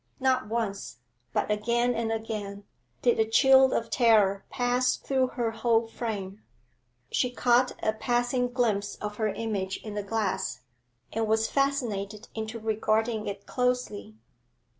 [0.19, 0.97] Not once,
[1.31, 2.63] but again and again,
[3.03, 6.41] did the chill of terror pass through her whole frame.
[7.11, 10.61] She caught a passing glimpse of her image in the glass,
[11.13, 14.15] and was fascinated into regarding it closely.